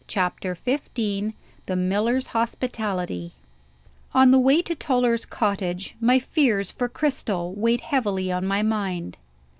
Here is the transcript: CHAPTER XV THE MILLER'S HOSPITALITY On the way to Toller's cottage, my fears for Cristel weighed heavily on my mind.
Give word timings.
CHAPTER 0.07 0.55
XV 0.55 0.81
THE 1.67 1.75
MILLER'S 1.75 2.27
HOSPITALITY 2.33 3.33
On 4.15 4.31
the 4.31 4.39
way 4.39 4.63
to 4.63 4.73
Toller's 4.73 5.25
cottage, 5.27 5.93
my 6.01 6.17
fears 6.17 6.71
for 6.71 6.89
Cristel 6.89 7.53
weighed 7.53 7.81
heavily 7.81 8.31
on 8.31 8.43
my 8.43 8.63
mind. 8.63 9.17